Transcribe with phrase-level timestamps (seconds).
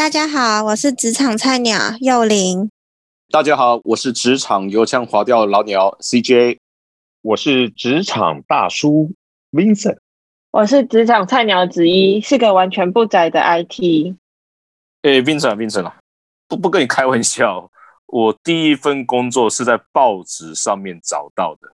[0.00, 2.70] 大家好，我是职场菜鸟幼玲。
[3.30, 6.56] 大家好，我是职场油腔滑调老鸟 CJ。
[7.20, 9.12] 我是职场大叔
[9.52, 9.98] Vincent。
[10.52, 14.16] 我是职场菜鸟子一，是个完全不宅的 IT。
[15.02, 15.98] 哎，Vincent，Vincent 啊，
[16.48, 17.70] 不不跟你开玩笑，
[18.06, 21.70] 我第一份工作是在报纸上面找到的。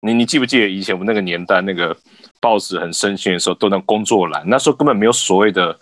[0.00, 1.96] 你你记不记得以前我们那个年代，那个
[2.40, 5.78] 报纸很盛行的时候，都能工作栏，那时候根本没有所谓的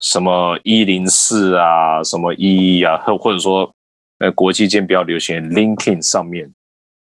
[0.00, 3.70] 什么一零四啊，什么一一啊，或或者说
[4.18, 6.50] 呃国际间比较流行 LinkedIn 上面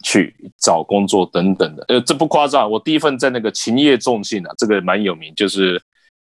[0.04, 1.84] 去找工作等等的。
[1.88, 5.80] 呃，这不夸张，我第一份在那个勤业重信啊，这个蛮有名，就是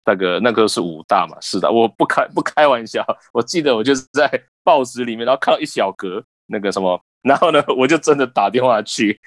[0.06, 4.30] 那个那个是武大嘛，是的，我不开不开玩笑， 我记得我就是在
[4.64, 9.20] 报纸里面，然后看到一小格那个什么，然后呢， 我就真的打电话去。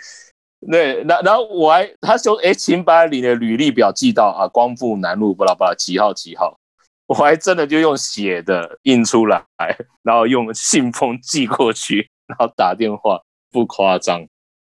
[0.62, 6.59] 那，然然后我还他说，哎，请把你的履历表寄到啊，光复南路巴拉巴拉几号几号，
[7.10, 9.45] 我还真的就用写的印出来，
[10.05, 14.25] 然后用信封寄过去，然后打电话，不夸张。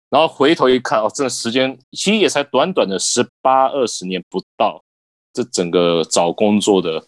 [0.08, 4.82] 然后回头一看，哦，这个时间其实也才短短的十八二十年不到，
[5.34, 7.04] 这整个找工作的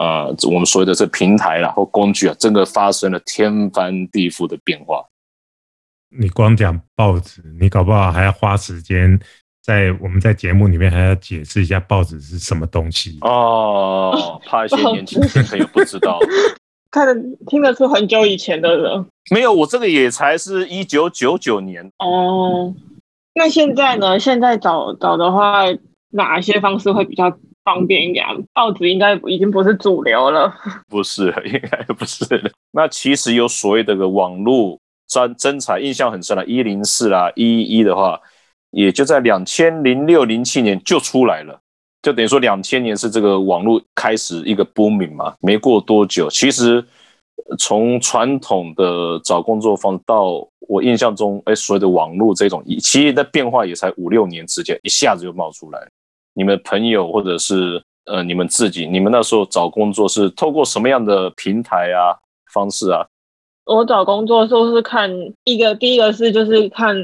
[0.00, 5.06] 啊，我们所谓的这平台然后工具啊，真的发生了天翻地覆的变化。
[6.08, 9.20] 你光讲报纸，你搞不好还要花时间
[9.66, 16.20] 在我们在节目里面还要解释一下报纸是什么东西哦，怕一些年轻朋友不知道，
[16.88, 17.12] 看得
[17.48, 19.04] 听得出很久以前的人。
[19.32, 22.72] 没有，我这个也才是一九九九年哦。
[23.34, 24.16] 那现在呢？
[24.20, 25.64] 现在找找的话，
[26.10, 28.24] 哪些方式会比较方便一点？
[28.54, 30.54] 报纸应该已经不是主流了，
[30.88, 32.48] 不是，应该不是了。
[32.70, 34.78] 那其实有所谓的个网络。
[35.08, 38.20] 专真才印象很深了，一零四啦，一一的话，
[38.70, 41.58] 也就在两千零六零七年就出来了，
[42.02, 46.84] 就等于说两千年是这个网络开始一个 booming 嘛，没过多久，其实
[47.58, 55.88] 从传统的找工作方到我印象中，哎，所谓的网络这种，其实的变化也才五六年之间，一下子就冒出来。
[56.34, 62.18] 你们朋友或者是呃你们自己，你们那时候找工作是透过什么样的平台啊
[62.52, 63.06] 方式啊？
[63.64, 65.10] 我找工作都是看
[65.44, 66.94] 一个，第一个是就是看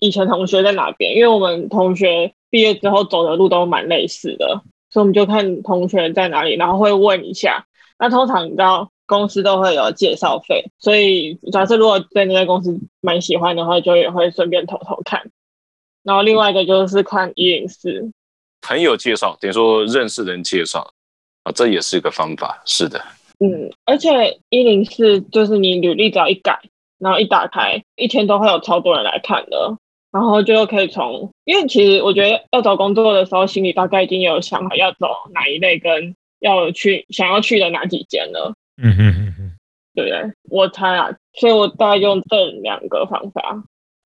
[0.00, 7.66] 以前同学在哪边，因为我们同学毕业之后走的路都蛮类似的，所以我们就看同学在哪里，然后会问一下。
[7.98, 15.30] 那通常你知道公司都会有介绍费，所以假设如果对那家公司蛮喜欢的话，就也会顺便偷偷看。
[16.02, 18.10] 然后另外一个就是看一零四，
[18.62, 20.94] 朋友介绍，等于说认识人介绍
[21.44, 22.98] 啊，这也是一个方法，是的。
[23.38, 26.58] 嗯，而且一零四就是你履历只要一改，
[26.98, 29.76] 然后一打开，一天都会有超多人来看的，
[30.12, 38.52] 然后就可以从，因为其实我觉得要找工作的时候，心里大概已经有想好要走哪一类，跟要去想要去的哪几间了。
[38.82, 39.52] 嗯哼哼哼，
[39.94, 40.10] 对？
[40.48, 43.62] 我猜啊，所以我大概用这两个方法。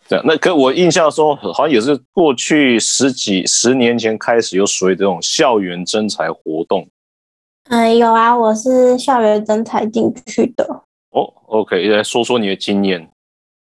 [0.07, 6.87] 这样，那可我印象中好像也是过去十几十年前开始有所谓这种校园征才活动。
[7.71, 10.83] 嗯，有啊，我是校园征才进去的。
[11.13, 13.09] 哦，OK，来说说你的经验。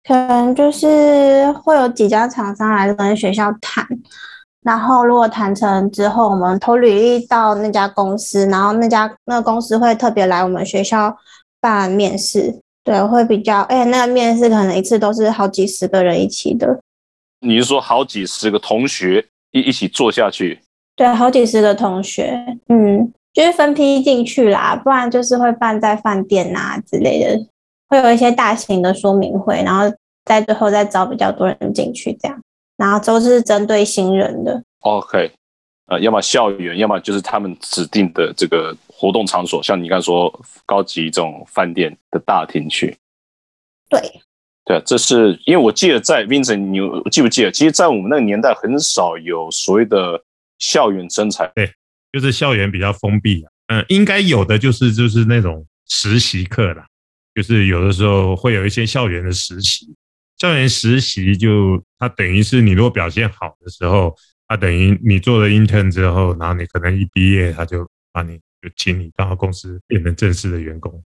[0.06, 3.86] 可能就是会有几家厂商来跟学校谈，
[4.62, 11.16] 然后如果谈成之后，我们投履历到那家公司，然后那家那个公司会特别来我们学校
[11.60, 12.60] 办面试。
[12.84, 16.78] 对，会比较，哎，那个面试可能一次都是好几十个人一起的。
[17.40, 20.60] 你是说好几十个同学一一起做下去？
[20.94, 23.12] 对，好几十个同学，嗯。
[23.32, 27.44] 就是分批进去啦，不然就是会办在饭店啊之类的，
[27.88, 32.40] 会有一些大型的说明会，然后在最后再招比较多人进去这样，
[32.76, 34.62] 然后都是针对新人的。
[34.80, 35.30] OK，
[35.86, 40.32] 呃，要么校园，要么就是他们指定的这个活动场所，像你刚才说
[40.66, 42.96] 高级这种饭店的大厅去。
[43.88, 44.00] 对，
[44.64, 46.78] 对啊，这是因为我记得在 Vincent，你
[47.10, 47.50] 记不记得？
[47.50, 50.22] 其实，在我们那个年代，很少有所谓的
[50.58, 51.50] 校园征才。
[51.54, 51.72] 对。
[52.12, 56.86] 就是校园比较封闭嗯，应该有的就是就是那种实习课啦，
[57.34, 59.94] 就是有的时候会有一些校园的实习，
[60.38, 64.14] 校园实习就它等于是你如果表现好的时候，
[64.46, 71.02] 它等于你做了 intern 之后，然后你可能一毕业他就把你就请你到公司变成正式的员工。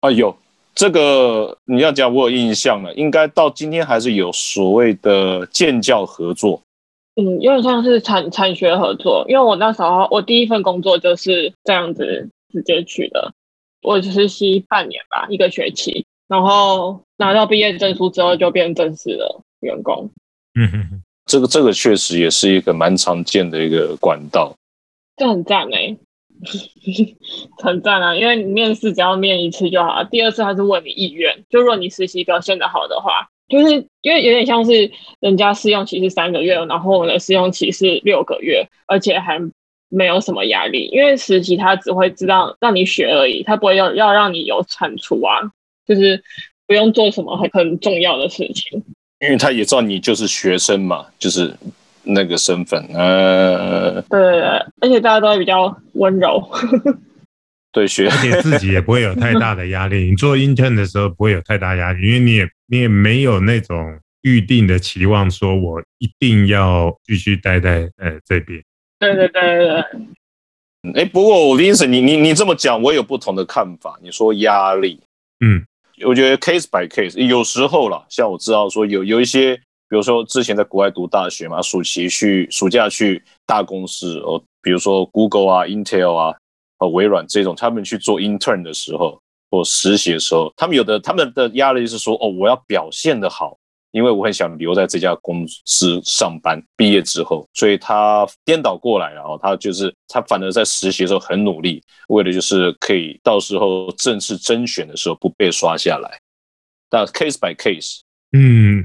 [0.00, 0.36] 啊，有
[0.74, 6.62] 这个你要讲我有印象了，应该到今天还是有所谓的建教合作。
[7.16, 13.34] 嗯，有点像是产产学合作，因为我那时候我第一份工作就是这样子直接去的，
[13.82, 20.10] 我实习半年吧，一个学期，然后拿到毕业证书之后就变正式的员工。
[20.54, 24.54] 嗯哼，这个这个确实也是一个蛮常见的一个管道，
[25.16, 25.96] 这很赞哎，
[27.58, 31.44] 称赞啊，因为你面试只要面一次就好了，第二次他是问你意愿。
[31.50, 34.90] 就如果你实习表现的好的话，就是因为有点像是
[35.20, 39.38] 人家试用期是三个月，然后我的试用期是六个月，而且还
[39.94, 45.38] 没有什么压力，因为实习他只会知道让你学而已，他不会要要让你有产出啊，
[45.86, 46.22] 就是
[46.66, 48.82] 不用做什么很很重要的事情。
[49.20, 51.54] 因为他也知道你就是学生嘛，就是
[52.02, 54.40] 那个身份，呃，对
[54.80, 56.42] 而且大家都会比较温柔。
[57.70, 60.10] 对学，而且自己也不会有太大的压力。
[60.10, 68.62] 你做 intern 的时候不会有太大压力，因为你也你也没有那种预定的期望，说我一定要继续待在呃这边。
[69.02, 69.84] 对对对对
[70.92, 71.02] 对。
[71.02, 73.98] 哎，不过 Vincent，你你你这么讲，我有不同的看法。
[74.00, 75.00] 你说压力，
[75.40, 75.66] 嗯，
[76.06, 79.56] 我觉得 case by case，有时候啦，像我知道说有有一些，
[79.88, 86.36] 比如说之前在国外读大学嘛，暑期去暑假去大公司哦，比如说 Google 啊、Intel 啊。
[86.78, 89.16] 和微软这种，他们去做 intern 的时候
[89.52, 93.56] 或实习的时候，他们有的他们的压力是说，哦，我要表现的好，
[93.92, 96.60] 因为我很想留在这家公司上班。
[96.76, 106.18] 毕业之后，所以他颠倒过来了，哦，他就是他反而在实习的时候很努力，为了就是可以到时候正式甄选的时候不被刷下来。
[106.90, 108.00] 但 case by case，
[108.32, 108.84] 嗯，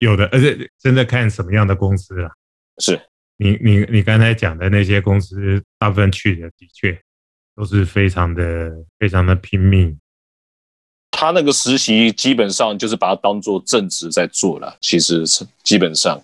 [0.00, 2.30] 有的，而且真的看什么样的公司啊？
[2.78, 3.00] 是
[3.36, 7.00] 你你你刚才讲的那些公司，大部分去的的确。
[7.58, 9.98] 都是非常的、非常的拼命。
[11.20, 16.16] 他那个实习基本上就是把它当做正职在做了，其实是基本上，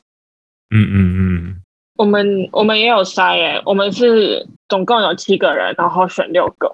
[0.71, 1.63] 嗯嗯嗯。
[1.97, 6.69] 我们我们也有筛诶，我们是总共有七个人，然后选六个。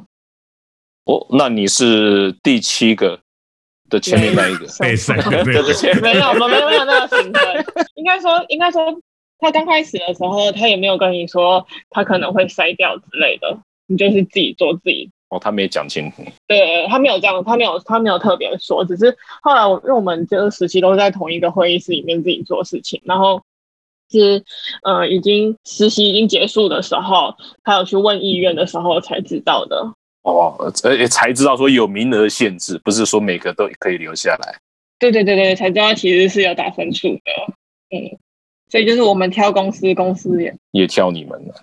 [1.07, 3.19] 哦，那你是第七个
[3.89, 4.67] 的前面那一个？
[4.79, 7.43] 被筛的对对对，没有，我们没有没有那个评分。
[7.95, 8.83] 应该说，应该说，
[9.39, 13.59] 他刚开始的时候，他也没有跟你说他可能会筛掉之类的。
[13.87, 16.23] 你就是自己做自己哦，他没讲清楚。
[16.47, 23.41] 对他没有这样，他没有他没有特别说，只是后来我因为我们就是实习都在同一个会议室里面自己做事情，然后
[24.11, 24.43] 是
[24.82, 29.93] 呃已经实习已经结束的时候，他有去问意愿的时候才知道的。
[30.23, 30.55] 哦，
[30.85, 34.59] 而且才知道说有名额限制，不是说每个都可以留下来。
[34.99, 37.55] 对对对对，才知道其实是有打分数的。
[37.97, 38.19] 嗯，
[38.69, 41.55] 所以就是我们挑公司，公司也也挑你们了。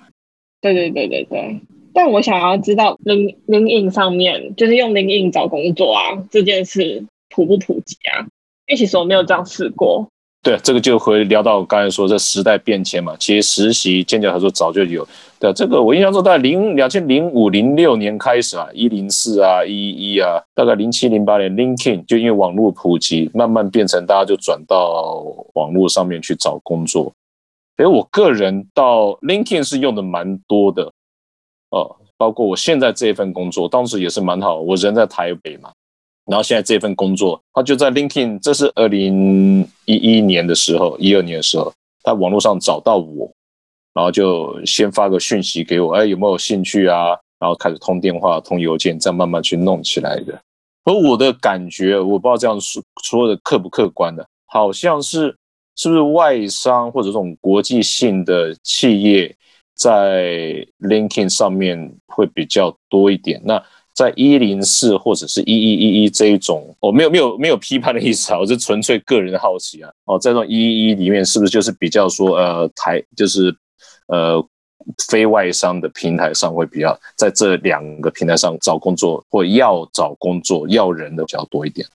[0.61, 1.61] 对对对对对。
[1.97, 8.21] 但我想要知道，Lin i n 上面就是用 l i n i n 找工作啊，这件事普不普及啊？
[8.67, 10.07] 因为其实我没有这样试过。
[10.43, 13.15] 对，这个就会聊到我刚才说这时代变迁嘛。
[13.17, 15.03] 其实实习尖叫他说早就有。
[15.39, 25.23] 对，这个我印象中在零两千零五零六年开始啊，一零四啊，一一啊，大概零七零八年 LinkedIn 就因为网络普及，慢慢变成大家就转到
[25.55, 27.11] 网络上面去找工作。
[27.77, 30.91] 哎，我个人到 LinkedIn 是用的蛮多的。
[31.69, 34.59] 哦，包括我现在这份工作，当时也是蛮好。
[34.61, 35.71] 我人在台北嘛，
[36.25, 41.71] 然后现在这份工作，他就在 LinkedIn，这是二零一一年的时候，一二年的时候，
[42.03, 43.29] 在网络上找到我，
[43.93, 47.07] 然后就先发个讯息给我，哎，有没有兴趣啊？
[47.39, 50.41] 然后开始通电话、通邮件，再慢慢去弄起来的。
[50.85, 55.35] 而我的感觉，我不知道这样说说的客不客观的，好像是
[55.75, 59.35] 是不是外商或者这种国际性的企业。
[59.77, 63.39] 在 LinkedIn 上面会比较多一点。
[63.45, 63.63] 那
[63.93, 69.89] 在一零四或者是一一一一这一种，哦，没有没有没有批判的意思啊， 我是纯粹个人的好奇啊。
[70.05, 73.55] 哦，在这种一一一里面，是不是就是比较说呃台就是
[74.07, 74.43] 呃
[75.09, 81.87] 非外商的平台上会比较在这两个平台上找工作或要找工作要人的比较多一点？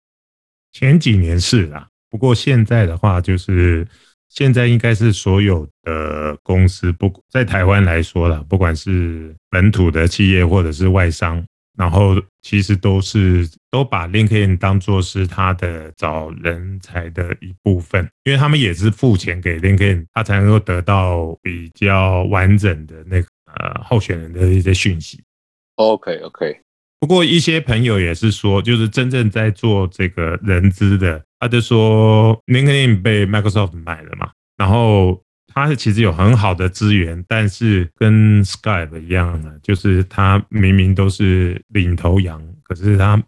[0.73, 3.87] 前几年是啦，不过现在的话就是。
[4.35, 11.45] 现在应该是所有的公司，不在台湾来说了，不管是本土的企业或者是外商，
[11.77, 25.23] 然后其实都是都把 LinkedIn 当做是他的找人才的一部分，因为他们也是付钱给 LinkedIn，他才能够得到比较完整的那个呃候选人的一些讯息。
[25.77, 26.59] OK OK。
[26.99, 35.21] 不过一些朋友也是说，就是真正在做这个人资的，他就说 LinkedIn 被 Microsoft 买了嘛，然后
[35.53, 43.21] 他其实有很好的资源，但是跟 Skype 一样的，就是他明明都是领头羊，可是他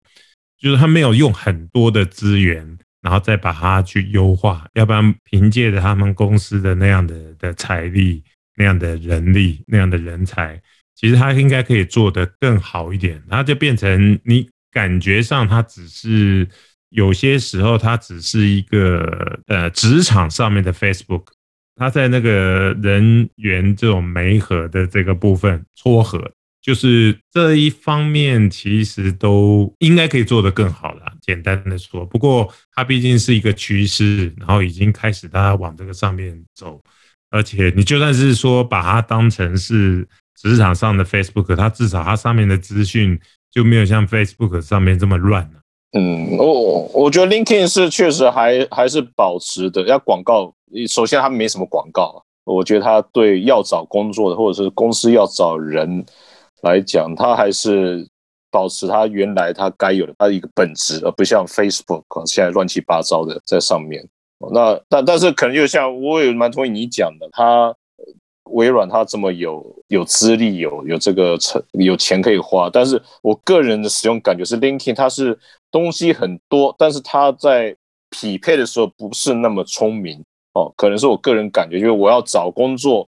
[0.56, 8.22] 就是他没有用很多的资源，然后再把它去优化，要不然凭借着他们公司的那样的的财力、
[8.56, 10.62] 那样的人力、那样的人才。
[10.94, 16.48] 其实他应该可以做得更好一点，他就变成你感觉上他只是
[16.94, 21.24] 有些时候它只是一个呃职场上面的 Facebook，
[21.74, 26.30] 它在那个人员这种媒合的这个部分撮合
[26.62, 31.12] 就是这一方面其实都应该可以做得更好了。
[31.20, 36.80] 简单的说，不过它毕竟是一个趋势，然后已经开始大家往这个上面走。
[37.30, 43.18] 而且你就算是说把它当成是职场上的 Facebook，它至少它上面的资讯
[43.50, 45.63] 就没有像 Facebook 上面这么乱了。
[45.96, 49.82] 嗯，我我觉得 LinkedIn 是确实还还是保持的。
[49.82, 50.52] 要广告，
[50.88, 56.04] 首先它没什么广告，我觉得它对要找工作的或者是公司要找人。
[56.62, 58.08] 来讲，它还是
[58.50, 64.02] 保持它原来它该有的它的一个本质，而不像 Facebook 现在乱七八糟的在上面。
[64.50, 67.74] 那但但是可能就像我也蛮同意你讲的，它
[68.50, 75.38] 微软它这么有有资历，有有这个成有钱可以花，但是我个人的使用感觉是 LinkedIn 它是
[75.70, 77.74] 东西很多，但是它在
[78.10, 80.22] 匹配的时候不是那么聪明
[80.54, 83.06] 哦，可能是我个人感觉，就是我要找工作。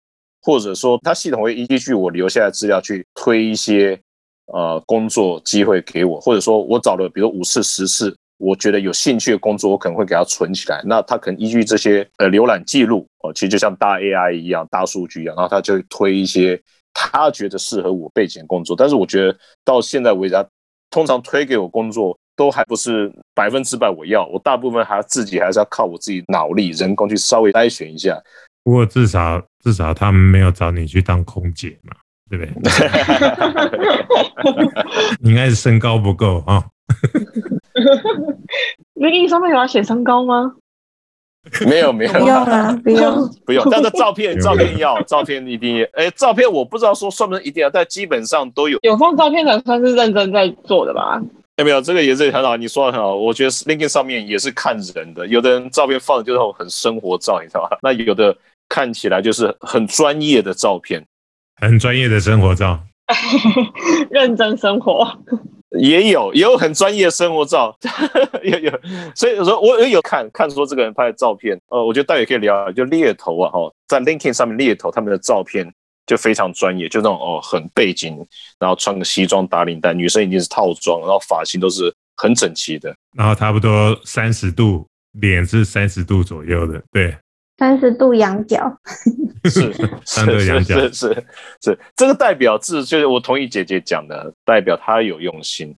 [0.46, 3.98] 或者说，它系统会依据我留下来资料去推一些
[4.52, 10.82] 呃工作机会给我，或者说我找了比如五次十次，我觉得有兴趣的工作，我可能会给它存起来。
[10.84, 16.60] 那它可能依据这些呃浏览记录哦，其实就像大 AI 一样，大数据一样，然后它就会推一些
[16.92, 18.74] 他觉得适合我背景工作。
[18.76, 20.34] 但是我觉得到现在为止，
[20.90, 28.20] 通常推给我工作都还不是百分之百我要，我大部分还自己还是要靠我自己脑力、人工去稍微筛选一下。
[28.64, 31.94] 不过至少至少他们没有找你去当空姐嘛，
[32.30, 32.52] 对不对？
[35.20, 36.64] 你 应该是身高不够啊。
[38.94, 40.54] 那印上面有要写身高吗？
[41.66, 43.68] 没有没有，不用啊， 不用不用。
[43.70, 48.78] 但是照片照片要照片一定要，哎，照片我不知道说算不算一定要，但基本上都有。
[48.82, 51.20] 有放照片的算是认真在做的吧？
[51.56, 51.80] 有没有？
[51.80, 53.14] 这个也是很好，你说的很好。
[53.14, 57.78] 我觉得 LinkedIn 上面也是看人的，有的人照片放的就是很生活照，你知道吧？
[57.82, 58.36] 那有的。
[58.66, 61.04] 看起来就是很专业的照片，
[61.60, 62.80] 很专业的生活照，
[64.10, 65.06] 认真生活
[65.78, 67.76] 也有，也有很专业的生活照，
[68.42, 68.80] 有有。
[69.14, 75.70] 所以有时候，我也有看看说这个人拍的照片，呃，我觉得大家也可以聊，就猎头啊，哈，在 LinkedIn 上面猎头他们的照片
[76.06, 78.16] 就非常专业，就那种哦，很背景，
[78.58, 84.86] 然后穿个西装打领带，女生一定是套装，然后发型都是很整齐的，然后差不多三十度，
[85.20, 87.16] 脸是三十度左右的，对。
[87.56, 88.68] 三十度仰角，
[89.44, 89.72] 是
[90.04, 91.24] 是是是
[91.62, 95.74] 是，这个代表字就是我同意姐姐讲的，代表他有用心。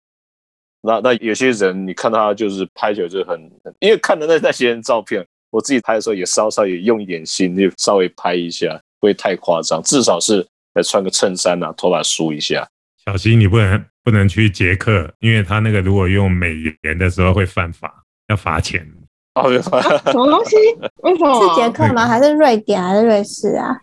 [0.82, 3.40] 那那有些人你看他就是拍起来就很，
[3.80, 12.66] 因为看的那那些人照片，我自己拍的时候也稍稍也用一点心，就稍微拍一下，不会太夸张，至少是来穿个衬衫啊，头发梳一下。
[13.04, 18.88] 小心你不能不能去捷克，因为他那个如果用美颜的时候会犯法，要罚钱。
[19.36, 20.56] 哦，什么东西？
[21.02, 21.40] 为什么？
[21.40, 22.06] 是捷克吗？
[22.06, 22.82] 还是瑞典？
[22.82, 23.76] 还是瑞士啊？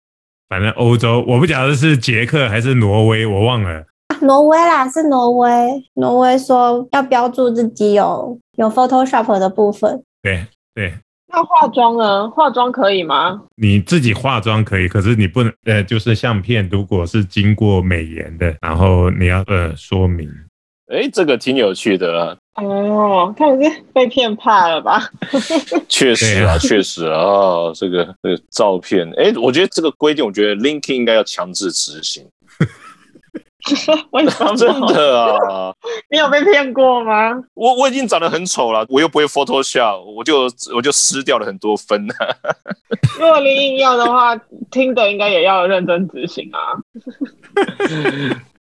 [0.50, 3.86] 反正欧洲，我不晓得是捷克还是挪威，我忘了。
[4.22, 5.50] 挪威啦，是挪威。
[5.96, 10.04] 挪威说要标注自己有有 Photoshop 的部分。
[10.22, 10.46] 对
[10.76, 10.94] 对。
[11.28, 12.30] 那化妆呢？
[12.30, 13.42] 化妆可以吗？
[13.56, 20.30] 你自己化妆可以，可是你不能呃，就是相片，如果是经过美颜的，然后你要呃说明。
[20.88, 25.10] 哎，这个挺有趣的哦，他们是被骗怕了吧？
[25.90, 32.28] 确实啊， 确实啊，这个这个照片，哎，我觉得这个规定，我觉得 LinkedIn 应该要强制执行。
[34.12, 34.54] 为什么？
[34.58, 35.74] 真的啊？
[36.12, 37.32] 你有被骗过吗？
[37.54, 40.42] 我我已经长得很丑了，我又不会 Photoshop，我就
[40.76, 42.06] 我就失掉了很多分。
[43.18, 44.36] 如果你硬要的话，
[44.70, 46.60] 听的应该也要认真执行啊。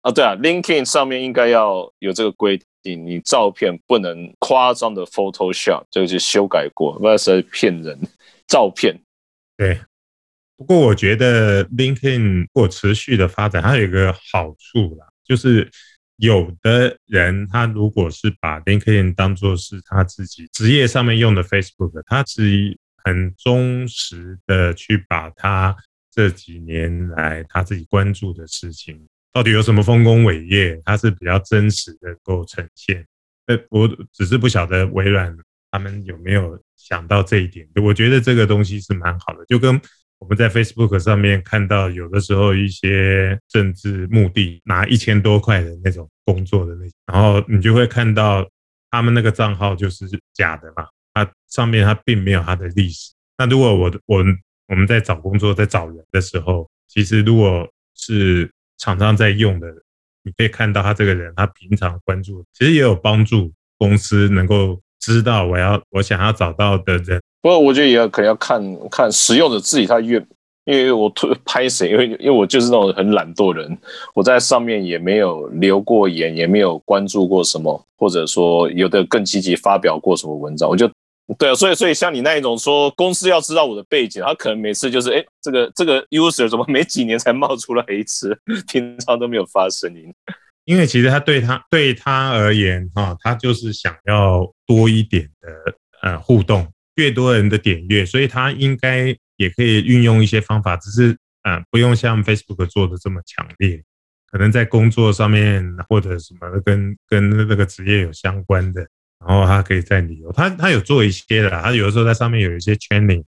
[0.07, 7.99] 啊，对啊，LinkedIn 上面应该要有这个规定，你照片不能夸张的 Photoshop，就是修改过，不然是骗人。
[8.47, 8.97] 照片，
[9.57, 9.81] 对。
[10.57, 15.69] 不过我觉得 LinkedIn 如果持续的发展，它有一个好处啦，就是
[16.19, 25.77] 有的人他如果是把 LinkedIn 当做是他自己职业上面用的 Facebook，他是很忠实的去把他
[26.13, 29.05] 这几年来他自己关注的事情。
[29.37, 30.81] 到底有什么丰功伟业？
[30.83, 33.07] 它是比较真实的，够呈现。
[33.45, 35.37] 呃，我只是不晓得微软
[35.71, 37.69] 他们有没有想到这一点。
[37.85, 39.79] 我觉得这个东西是蛮好的，就跟
[40.21, 48.49] 我们在 Facebook 上面看到有的时候一些政治目的拿一千多块的那种工作的那，然后你就会看到
[48.91, 53.13] 他们那个账号就是假的嘛，它上面它并没有它的历史。
[53.37, 54.25] 那如果我我
[54.69, 59.69] 我们在找工作在找人的时候，其实如果是厂商在用的，
[60.23, 67.21] 你可以看到他这个人，他平常关注，其实也有帮助公司能够知道我要我想要找到的人。
[67.41, 70.27] 不过我觉得也要可能要看看使用者自己他愿
[70.65, 73.79] 因为我突拍谁，因为因为我就是那种很懒惰人，
[74.15, 80.91] 我在上面也没有留过言，也没有关注过什么，或者说有的更积极发表过什么文章，我就
[81.39, 90.15] 对啊，所以所以像你那一种说公司要知道我的背景，他可能每次就是哎，这个这个 user 怎么没几年才冒出来一次，平常都没有发声音。
[90.65, 96.67] 因为其实他对他对他而言哈，他就是想要多一点的呃互动，
[96.97, 99.17] 越多人的点阅，所以他应该。
[99.39, 103.85] 也可以运用一些方法，只是呃，不用像 Facebook 做的这么强烈。
[104.31, 108.89] 可能在工作上面或者什么跟跟那个职业有相关的，
[109.25, 113.25] 然后他可以在旅游，他他有做一些的，他有的时候在上面有一些 training，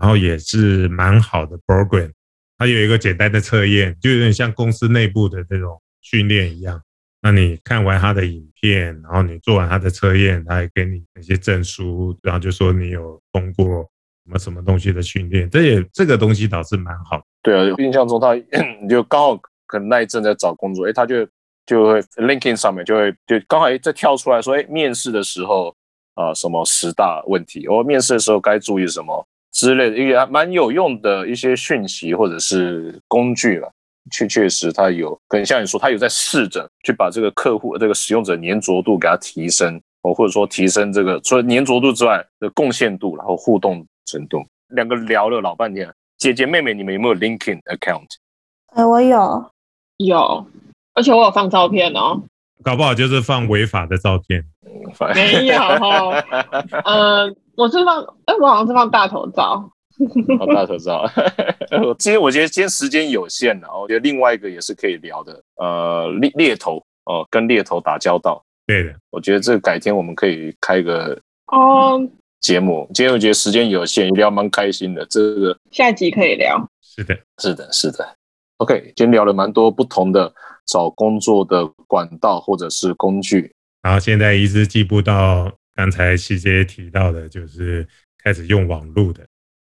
[0.00, 2.12] 然后也是蛮好的 program。
[2.58, 6.80] 他有一个简单的测验，就有点像公司内部的这种训练一样。
[7.22, 13.90] 那你看完他的影片，然后你做完他的测验，他还给你一些证书，然后就说你有通过。
[14.26, 17.20] 什么什么东西的训练，这也这个东西倒是蛮好。
[17.42, 18.36] 对啊，印象中他
[18.88, 21.26] 就刚好可能那一阵在找工作，哎，他就
[21.70, 25.72] 就会 LinkedIn 上面就会就刚好在跳出来说，哎，面试的时候
[26.14, 33.70] 啊，什么十大问题，我面试的时候该注意什么之类的，一个蛮有用的一些讯息或者是工具了。
[34.10, 43.86] 确确实他有，跟像你说，他有在试着去把这个客户这个使用者粘着度给他提升，哦，或者说提升这个除了粘着度之外的贡献度，然后互动。
[44.06, 45.88] 程度，两个聊了老半天。
[46.18, 48.08] 姐姐妹妹，你们有没有 LinkedIn account？
[48.74, 49.52] 哎，我有，
[49.98, 50.44] 有，
[50.94, 52.22] 而且我有放照片哦。
[52.62, 54.44] 搞不好就是放违法的照片。
[55.14, 56.24] 没有哈，
[56.84, 59.70] 嗯，我是放，哎，我好像是放大头照。
[60.54, 61.10] 大头照。
[61.98, 65.42] 今天我觉得今天时间有限了，我觉得另外一个也是可以聊的。
[65.56, 68.42] 呃，猎猎头哦，跟猎头打交道。
[68.66, 72.00] 对的，我觉得这改天我们可以开个哦。
[72.40, 75.04] 节目今天我觉得时间有限，聊蛮开心的。
[75.06, 76.58] 这个下集可以聊。
[76.82, 78.16] 是的，是的，是的。
[78.56, 80.32] OK，今天聊了蛮多不同的
[80.66, 83.52] 找工作的管道或者是工具。
[83.82, 87.86] 然后现在一直进步到刚才细节提到的，就是
[88.22, 89.26] 开始用网络的，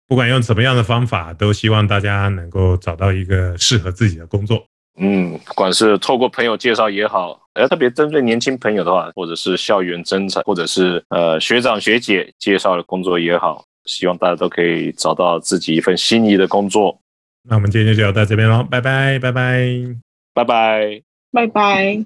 [0.07, 4.65] 不管用什么样的方法，都希望大家能够找到一个适合自己的工作。
[5.01, 16.99] 嗯，不管是透过朋友介绍也好，呃，特别针对年轻朋友的话，或者是校园征才，或者是呃学长学姐介绍的工作也好，希望大家都可以找到自己一份心仪的工作。
[17.47, 20.08] 那我们今天就聊到这边喽，拜拜，拜拜，
[20.39, 22.05] 拜拜，拜拜，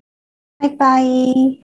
[0.57, 1.62] 拜拜。